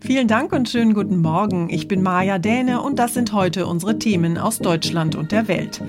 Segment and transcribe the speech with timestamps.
[0.00, 1.68] Vielen Dank und schönen guten Morgen.
[1.70, 5.82] Ich bin Maja Däne und das sind heute unsere Themen aus Deutschland und der Welt.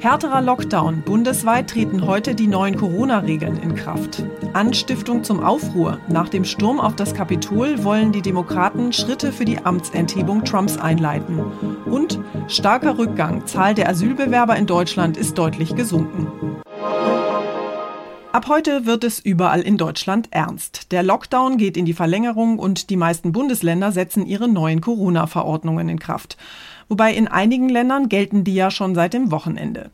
[0.00, 1.02] Härterer Lockdown.
[1.02, 4.22] Bundesweit treten heute die neuen Corona-Regeln in Kraft.
[4.52, 5.98] Anstiftung zum Aufruhr.
[6.08, 11.40] Nach dem Sturm auf das Kapitol wollen die Demokraten Schritte für die Amtsenthebung Trumps einleiten.
[11.86, 13.46] Und starker Rückgang.
[13.46, 16.26] Zahl der Asylbewerber in Deutschland ist deutlich gesunken.
[18.36, 20.92] Ab heute wird es überall in Deutschland ernst.
[20.92, 25.98] Der Lockdown geht in die Verlängerung und die meisten Bundesländer setzen ihre neuen Corona-Verordnungen in
[25.98, 26.36] Kraft.
[26.90, 29.90] Wobei in einigen Ländern gelten die ja schon seit dem Wochenende.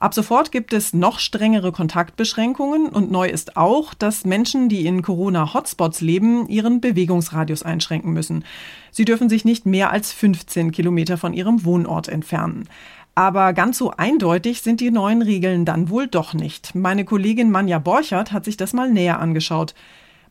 [0.00, 5.02] Ab sofort gibt es noch strengere Kontaktbeschränkungen und neu ist auch, dass Menschen, die in
[5.02, 8.44] Corona-Hotspots leben, ihren Bewegungsradius einschränken müssen.
[8.90, 12.68] Sie dürfen sich nicht mehr als 15 Kilometer von ihrem Wohnort entfernen.
[13.14, 16.74] Aber ganz so eindeutig sind die neuen Regeln dann wohl doch nicht.
[16.74, 19.74] Meine Kollegin Manja Borchert hat sich das mal näher angeschaut.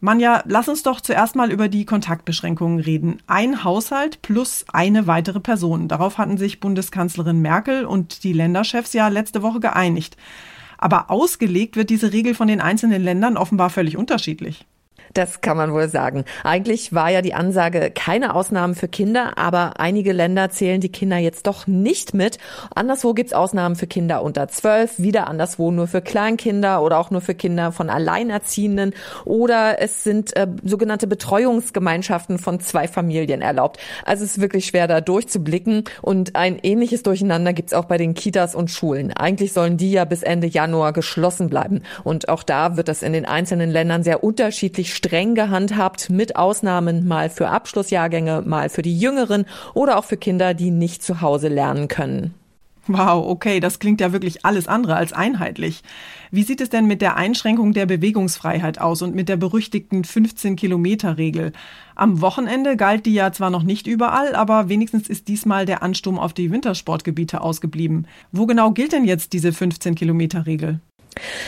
[0.02, 3.20] Manja, lass uns doch zuerst mal über die Kontaktbeschränkungen reden.
[3.26, 5.88] Ein Haushalt plus eine weitere Person.
[5.88, 10.18] Darauf hatten sich Bundeskanzlerin Merkel und die Länderchefs ja letzte Woche geeinigt.
[10.78, 14.66] Aber ausgelegt wird diese Regel von den einzelnen Ländern offenbar völlig unterschiedlich.
[15.14, 16.26] Das kann man wohl sagen.
[16.44, 21.18] Eigentlich war ja die Ansage keine Ausnahmen für Kinder, aber einige Länder zählen die Kinder
[21.18, 22.38] jetzt doch nicht mit.
[22.74, 27.22] Anderswo gibt's Ausnahmen für Kinder unter zwölf, wieder anderswo nur für Kleinkinder oder auch nur
[27.22, 28.94] für Kinder von Alleinerziehenden
[29.26, 33.80] oder es sind äh, sogenannte Betreuungsgemeinschaften von zwei Familien erlaubt.
[34.06, 38.16] Also es ist wirklich schwer da durchzublicken und ein ähnliches Durcheinander gibt's auch bei den
[38.16, 39.14] Kitas und Schulen.
[39.14, 43.14] Eigentlich sollen die ja bis Ende Januar geschlossen bleiben und auch da wird das in
[43.14, 48.98] den einzelnen Ländern sehr unterschiedlich streng gehandhabt, mit Ausnahmen mal für Abschlussjahrgänge, mal für die
[48.98, 52.34] Jüngeren oder auch für Kinder, die nicht zu Hause lernen können.
[52.88, 55.84] Wow, okay, das klingt ja wirklich alles andere als einheitlich.
[56.32, 61.54] Wie sieht es denn mit der Einschränkung der Bewegungsfreiheit aus und mit der berüchtigten 15-Kilometer-Regel?
[61.96, 66.20] Am Wochenende galt die ja zwar noch nicht überall, aber wenigstens ist diesmal der Ansturm
[66.20, 68.06] auf die Wintersportgebiete ausgeblieben.
[68.34, 70.82] Wo genau gilt denn jetzt diese 15-Kilometer-Regel?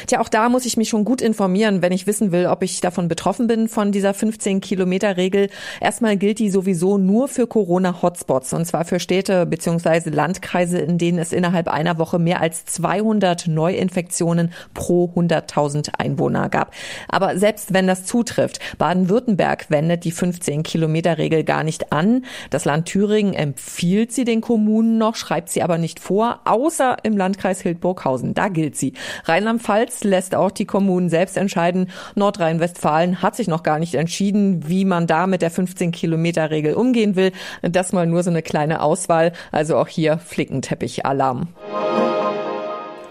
[0.07, 2.81] Tja, auch da muss ich mich schon gut informieren, wenn ich wissen will, ob ich
[2.81, 5.49] davon betroffen bin, von dieser 15-Kilometer-Regel.
[5.81, 10.09] Erstmal gilt die sowieso nur für Corona-Hotspots, und zwar für Städte bzw.
[10.09, 16.73] Landkreise, in denen es innerhalb einer Woche mehr als 200 Neuinfektionen pro 100.000 Einwohner gab.
[17.07, 22.25] Aber selbst wenn das zutrifft, Baden-Württemberg wendet die 15-Kilometer-Regel gar nicht an.
[22.49, 27.17] Das Land Thüringen empfiehlt sie den Kommunen noch, schreibt sie aber nicht vor, außer im
[27.17, 28.33] Landkreis Hildburghausen.
[28.33, 28.93] Da gilt sie.
[29.25, 31.89] Rheinland Rheinland-Pfalz lässt auch die Kommunen selbst entscheiden.
[32.15, 37.31] Nordrhein-Westfalen hat sich noch gar nicht entschieden, wie man da mit der 15-Kilometer-Regel umgehen will.
[37.61, 39.31] Das mal nur so eine kleine Auswahl.
[39.51, 41.47] Also auch hier Flickenteppich-Alarm.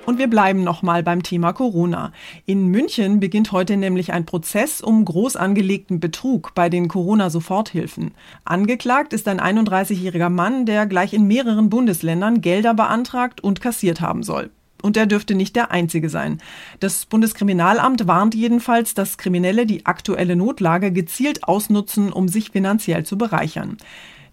[0.07, 2.13] Und wir bleiben nochmal beim Thema Corona.
[2.45, 8.13] In München beginnt heute nämlich ein Prozess um groß angelegten Betrug bei den Corona-Soforthilfen.
[8.45, 14.23] Angeklagt ist ein 31-jähriger Mann, der gleich in mehreren Bundesländern Gelder beantragt und kassiert haben
[14.23, 14.51] soll.
[14.85, 16.43] Und er dürfte nicht der Einzige sein.
[16.79, 23.17] Das Bundeskriminalamt warnt jedenfalls, dass Kriminelle die aktuelle Notlage gezielt ausnutzen, um sich finanziell zu
[23.17, 23.79] bereichern.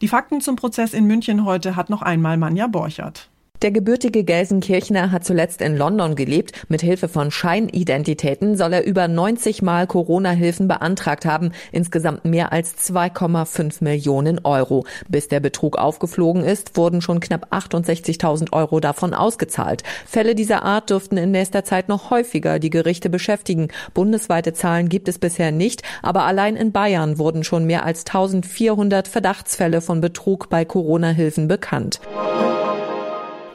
[0.01, 3.30] Die Fakten zum Prozess in München heute hat noch einmal Manja Borchert.
[3.61, 6.53] Der gebürtige Gelsenkirchner hat zuletzt in London gelebt.
[6.67, 11.51] Mit Hilfe von Scheinidentitäten soll er über 90 Mal Corona-Hilfen beantragt haben.
[11.71, 14.85] Insgesamt mehr als 2,5 Millionen Euro.
[15.09, 19.83] Bis der Betrug aufgeflogen ist, wurden schon knapp 68.000 Euro davon ausgezahlt.
[20.07, 23.67] Fälle dieser Art dürften in nächster Zeit noch häufiger die Gerichte beschäftigen.
[23.93, 29.07] Bundesweite Zahlen gibt es bisher nicht, aber allein in Bayern wurden schon mehr als 1400
[29.07, 32.01] Verdachtsfälle von Betrug bei Corona-Hilfen bekannt.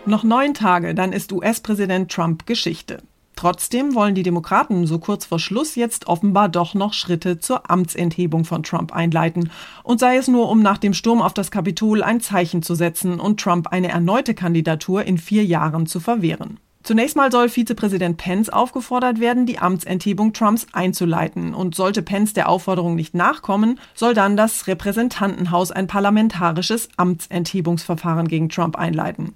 [0.08, 2.99] Noch neun Tage, dann ist US-Präsident Trump Geschichte.
[3.35, 8.44] Trotzdem wollen die Demokraten so kurz vor Schluss jetzt offenbar doch noch Schritte zur Amtsenthebung
[8.44, 9.50] von Trump einleiten.
[9.82, 13.19] Und sei es nur, um nach dem Sturm auf das Kapitol ein Zeichen zu setzen
[13.19, 16.61] und Trump eine erneute Kandidatur in vier Jahren zu verwehren.
[16.85, 21.52] Zunächst mal soll Vizepräsident Pence aufgefordert werden, die Amtsenthebung Trumps einzuleiten.
[21.52, 28.49] Und sollte Pence der Aufforderung nicht nachkommen, soll dann das Repräsentantenhaus ein parlamentarisches Amtsenthebungsverfahren gegen
[28.50, 29.35] Trump einleiten.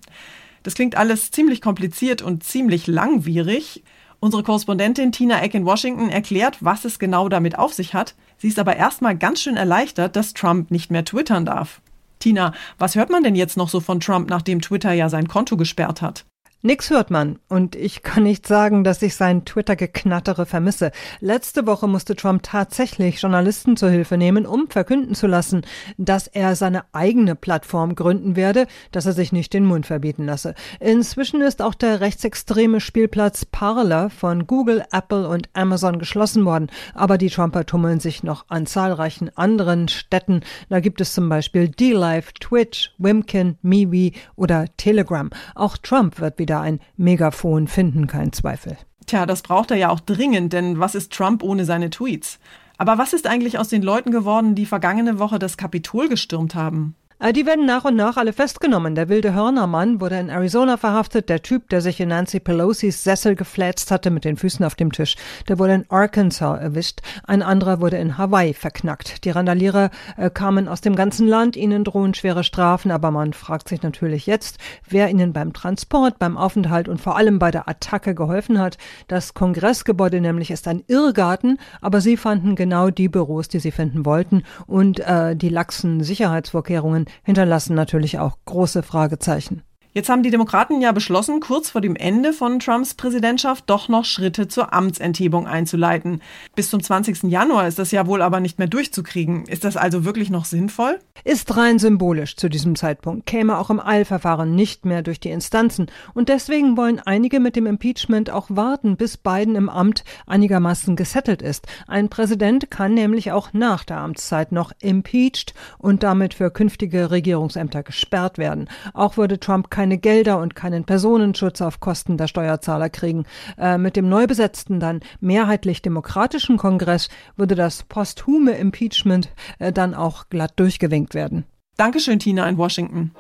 [0.62, 3.82] Das klingt alles ziemlich kompliziert und ziemlich langwierig.
[4.20, 8.14] Unsere Korrespondentin Tina Eck in Washington erklärt, was es genau damit auf sich hat.
[8.36, 11.80] Sie ist aber erstmal ganz schön erleichtert, dass Trump nicht mehr twittern darf.
[12.18, 15.56] Tina, was hört man denn jetzt noch so von Trump, nachdem Twitter ja sein Konto
[15.56, 16.26] gesperrt hat?
[16.62, 17.38] Nix hört man.
[17.48, 20.90] Und ich kann nicht sagen, dass ich sein Twitter-Geknattere vermisse.
[21.20, 25.62] Letzte Woche musste Trump tatsächlich Journalisten zur Hilfe nehmen, um verkünden zu lassen,
[25.96, 30.54] dass er seine eigene Plattform gründen werde, dass er sich nicht den Mund verbieten lasse.
[30.80, 36.70] Inzwischen ist auch der rechtsextreme Spielplatz Parler von Google, Apple und Amazon geschlossen worden.
[36.92, 40.42] Aber die Trumper tummeln sich noch an zahlreichen anderen Städten.
[40.68, 45.30] Da gibt es zum Beispiel D-Live, Twitch, Wimkin, MeWe oder Telegram.
[45.54, 48.76] Auch Trump wird wieder wieder ein Megafon finden, kein Zweifel.
[49.06, 52.40] Tja, das braucht er ja auch dringend, denn was ist Trump ohne seine Tweets?
[52.76, 56.96] Aber was ist eigentlich aus den Leuten geworden, die vergangene Woche das Kapitol gestürmt haben?
[57.20, 58.94] Äh, die werden nach und nach alle festgenommen.
[58.94, 61.28] Der wilde Hörnermann wurde in Arizona verhaftet.
[61.28, 64.90] Der Typ, der sich in Nancy Pelosis Sessel geflätzt hatte mit den Füßen auf dem
[64.90, 67.00] Tisch, der wurde in Arkansas erwischt.
[67.24, 69.24] Ein anderer wurde in Hawaii verknackt.
[69.24, 71.56] Die Randalierer äh, kamen aus dem ganzen Land.
[71.56, 72.90] Ihnen drohen schwere Strafen.
[72.90, 74.58] Aber man fragt sich natürlich jetzt,
[74.88, 78.78] wer ihnen beim Transport, beim Aufenthalt und vor allem bei der Attacke geholfen hat.
[79.08, 84.06] Das Kongressgebäude nämlich ist ein Irrgarten, aber sie fanden genau die Büros, die sie finden
[84.06, 84.42] wollten.
[84.66, 89.62] Und äh, die laxen Sicherheitsvorkehrungen hinterlassen natürlich auch große Fragezeichen.
[89.92, 94.04] Jetzt haben die Demokraten ja beschlossen, kurz vor dem Ende von Trumps Präsidentschaft doch noch
[94.04, 96.22] Schritte zur Amtsenthebung einzuleiten.
[96.54, 97.24] Bis zum 20.
[97.24, 99.46] Januar ist das ja wohl aber nicht mehr durchzukriegen.
[99.46, 101.00] Ist das also wirklich noch sinnvoll?
[101.24, 105.90] Ist rein symbolisch zu diesem Zeitpunkt, käme auch im Eilverfahren nicht mehr durch die Instanzen.
[106.14, 111.42] Und deswegen wollen einige mit dem Impeachment auch warten, bis Biden im Amt einigermaßen gesettelt
[111.42, 111.66] ist.
[111.88, 117.82] Ein Präsident kann nämlich auch nach der Amtszeit noch impeached und damit für künftige Regierungsämter
[117.82, 118.68] gesperrt werden.
[118.94, 123.24] Auch würde Trump keine Gelder und keinen Personenschutz auf Kosten der Steuerzahler kriegen.
[123.56, 129.94] Äh, mit dem neu besetzten, dann mehrheitlich demokratischen Kongress würde das posthume Impeachment äh, dann
[129.94, 131.46] auch glatt durchgewinkt werden.
[131.78, 133.12] Dankeschön, Tina in Washington.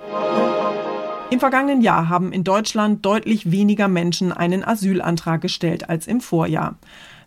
[1.30, 6.76] Im vergangenen Jahr haben in Deutschland deutlich weniger Menschen einen Asylantrag gestellt als im Vorjahr.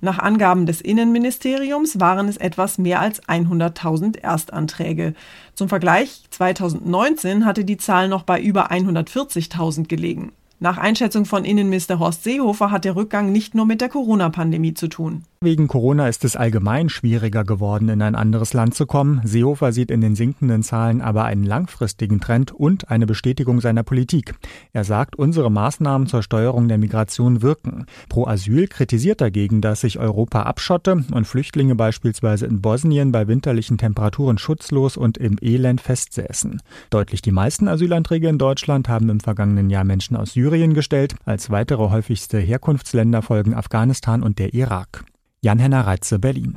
[0.03, 5.13] Nach Angaben des Innenministeriums waren es etwas mehr als 100.000 Erstanträge.
[5.55, 10.33] Zum Vergleich, 2019 hatte die Zahl noch bei über 140.000 gelegen.
[10.60, 14.89] Nach Einschätzung von Innenminister Horst Seehofer hat der Rückgang nicht nur mit der Corona-Pandemie zu
[14.89, 15.24] tun.
[15.43, 19.19] Wegen Corona ist es allgemein schwieriger geworden, in ein anderes Land zu kommen.
[19.25, 24.35] Seehofer sieht in den sinkenden Zahlen aber einen langfristigen Trend und eine Bestätigung seiner Politik.
[24.71, 27.88] Er sagt, unsere Maßnahmen zur Steuerung der Migration wirken.
[28.07, 33.77] Pro Asyl kritisiert dagegen, dass sich Europa abschotte und Flüchtlinge beispielsweise in Bosnien bei winterlichen
[33.77, 36.62] Temperaturen schutzlos und im Elend festsäßen.
[36.89, 41.15] Deutlich die meisten Asylanträge in Deutschland haben im vergangenen Jahr Menschen aus Syrien gestellt.
[41.25, 45.03] Als weitere häufigste Herkunftsländer folgen Afghanistan und der Irak.
[45.43, 46.55] Jan-Henner Reitze, Berlin.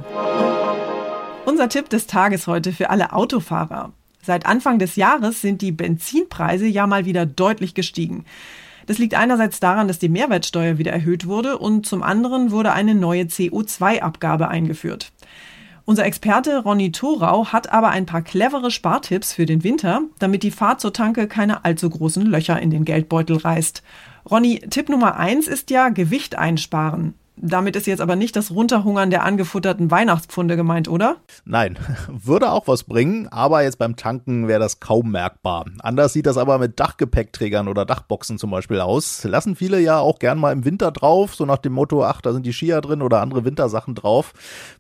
[1.45, 3.93] Unser Tipp des Tages heute für alle Autofahrer.
[4.23, 8.25] Seit Anfang des Jahres sind die Benzinpreise ja mal wieder deutlich gestiegen.
[8.87, 12.95] Das liegt einerseits daran, dass die Mehrwertsteuer wieder erhöht wurde und zum anderen wurde eine
[12.95, 15.11] neue CO2-Abgabe eingeführt.
[15.85, 20.53] Unser Experte Ronny Thorau hat aber ein paar clevere Spartipps für den Winter, damit die
[20.53, 23.83] Fahrt zur Tanke keine allzu großen Löcher in den Geldbeutel reißt.
[24.31, 27.15] Ronny, Tipp Nummer eins ist ja Gewicht einsparen.
[27.39, 31.17] Damit ist jetzt aber nicht das Runterhungern der angefutterten Weihnachtspfunde gemeint, oder?
[31.45, 31.79] Nein,
[32.09, 35.67] würde auch was bringen, aber jetzt beim Tanken wäre das kaum merkbar.
[35.81, 39.23] Anders sieht das aber mit Dachgepäckträgern oder Dachboxen zum Beispiel aus.
[39.25, 42.33] Lassen viele ja auch gern mal im Winter drauf, so nach dem Motto, ach, da
[42.33, 44.33] sind die Skier drin oder andere Wintersachen drauf.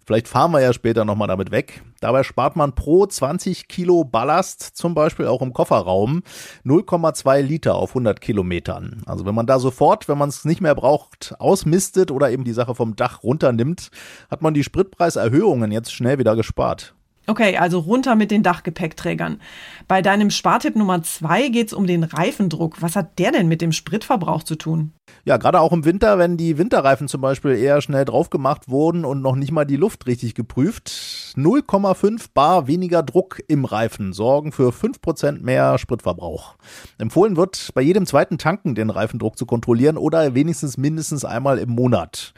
[0.06, 1.82] Vielleicht fahren wir ja später nochmal damit weg.
[2.00, 6.22] Dabei spart man pro 20 Kilo Ballast, zum Beispiel auch im Kofferraum,
[6.64, 9.02] 0,2 Liter auf 100 Kilometern.
[9.06, 12.54] Also wenn man da sofort, wenn man es nicht mehr braucht, ausmistet oder eben die
[12.54, 13.90] Sache vom Dach runternimmt,
[14.30, 16.95] hat man die Spritpreiserhöhungen jetzt schnell wieder gespart.
[17.28, 19.40] Okay, also runter mit den Dachgepäckträgern.
[19.88, 22.80] Bei deinem Spartipp Nummer zwei geht es um den Reifendruck.
[22.82, 24.92] Was hat der denn mit dem Spritverbrauch zu tun?
[25.24, 29.04] Ja, gerade auch im Winter, wenn die Winterreifen zum Beispiel eher schnell drauf gemacht wurden
[29.04, 30.88] und noch nicht mal die Luft richtig geprüft.
[31.36, 36.54] 0,5 Bar weniger Druck im Reifen sorgen für 5% mehr Spritverbrauch.
[36.98, 41.70] Empfohlen wird, bei jedem zweiten Tanken den Reifendruck zu kontrollieren oder wenigstens mindestens einmal im
[41.70, 42.32] Monat.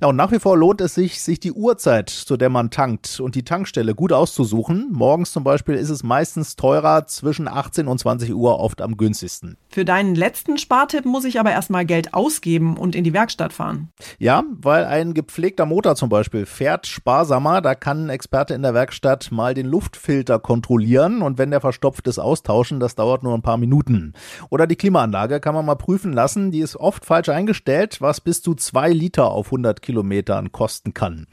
[0.00, 3.20] Ja, und nach wie vor lohnt es sich, sich die Uhrzeit, zu der man tankt
[3.20, 4.88] und die Tankstelle gut auszusuchen.
[4.92, 9.56] Morgens zum Beispiel ist es meistens teurer, zwischen 18 und 20 Uhr oft am günstigsten.
[9.68, 13.90] Für deinen letzten Spartipp muss ich aber erstmal Geld ausgeben und in die Werkstatt fahren.
[14.18, 17.60] Ja, weil ein gepflegter Motor zum Beispiel fährt sparsamer.
[17.60, 22.06] Da kann ein Experte in der Werkstatt mal den Luftfilter kontrollieren und wenn der verstopft
[22.08, 22.80] ist, austauschen.
[22.80, 24.14] Das dauert nur ein paar Minuten.
[24.50, 26.50] Oder die Klimaanlage kann man mal prüfen lassen.
[26.50, 31.26] Die ist oft falsch eingestellt, was bis zu zwei Liter auf 100 Kilometern kosten kann.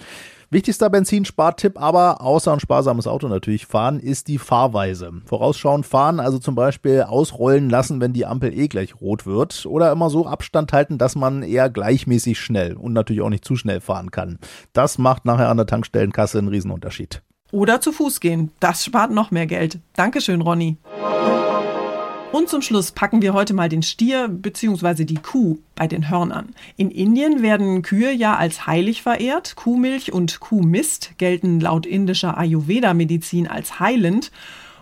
[0.54, 5.14] Wichtigster Benzinspartipp aber, außer ein sparsames Auto natürlich fahren, ist die Fahrweise.
[5.26, 9.66] Vorausschauend fahren, also zum Beispiel ausrollen lassen, wenn die Ampel eh gleich rot wird.
[9.66, 13.56] Oder immer so Abstand halten, dass man eher gleichmäßig schnell und natürlich auch nicht zu
[13.56, 14.40] schnell fahren kann.
[14.74, 17.22] Das macht nachher an der Tankstellenkasse einen Riesenunterschied.
[17.54, 18.52] Oder zu Fuß gehen.
[18.60, 19.80] Das spart noch mehr Geld.
[19.96, 20.76] Dankeschön, Ronny.
[22.32, 25.04] Und zum Schluss packen wir heute mal den Stier bzw.
[25.04, 26.56] die Kuh bei den Hörnern.
[26.78, 29.58] In Indien werden Kühe ja als heilig verehrt.
[29.58, 34.32] Kuhmilch und Kuhmist gelten laut indischer Ayurveda-Medizin als heilend.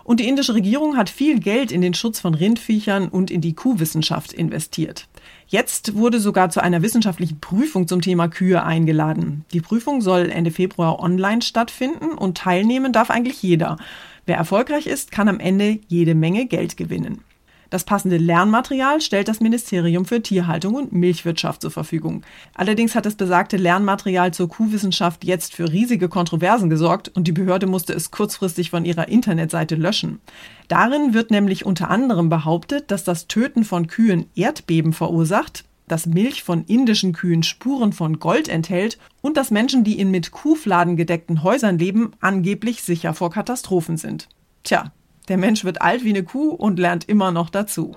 [0.04, 3.54] Und die indische Regierung hat viel Geld in den Schutz von Rindviechern und in die
[3.54, 5.08] Kuhwissenschaft investiert.
[5.48, 9.44] Jetzt wurde sogar zu einer wissenschaftlichen Prüfung zum Thema Kühe eingeladen.
[9.52, 13.76] Die Prüfung soll Ende Februar online stattfinden und teilnehmen darf eigentlich jeder.
[14.24, 17.24] Wer erfolgreich ist, kann am Ende jede Menge Geld gewinnen.
[17.70, 22.22] Das passende Lernmaterial stellt das Ministerium für Tierhaltung und Milchwirtschaft zur Verfügung.
[22.54, 27.68] Allerdings hat das besagte Lernmaterial zur Kuhwissenschaft jetzt für riesige Kontroversen gesorgt und die Behörde
[27.68, 30.18] musste es kurzfristig von ihrer Internetseite löschen.
[30.66, 36.42] Darin wird nämlich unter anderem behauptet, dass das Töten von Kühen Erdbeben verursacht, dass Milch
[36.42, 41.44] von indischen Kühen Spuren von Gold enthält und dass Menschen, die in mit Kuhfladen gedeckten
[41.44, 44.28] Häusern leben, angeblich sicher vor Katastrophen sind.
[44.64, 44.92] Tja,
[45.30, 47.94] der Mensch wird alt wie eine Kuh und lernt immer noch dazu.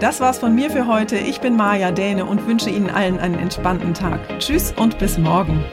[0.00, 1.16] Das war's von mir für heute.
[1.16, 4.20] Ich bin Maja Däne und wünsche Ihnen allen einen entspannten Tag.
[4.38, 5.64] Tschüss und bis morgen.